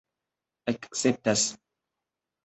akceptas 0.69 1.43